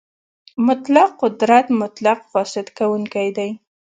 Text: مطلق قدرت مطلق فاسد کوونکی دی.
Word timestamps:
مطلق 0.67 1.09
قدرت 1.21 1.65
مطلق 1.81 2.19
فاسد 2.31 2.67
کوونکی 2.77 3.27
دی. 3.37 3.49